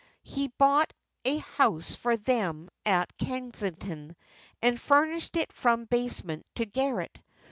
He 0.23 0.47
bought 0.47 0.93
a 1.25 1.37
house 1.37 1.93
for 1.93 2.17
them 2.17 2.69
at 2.87 3.15
Kensington 3.19 4.15
and 4.59 4.81
furnished 4.81 5.37
it 5.37 5.53
from 5.53 5.85
basement 5.85 6.43
to 6.55 6.65
garret. 6.65 7.19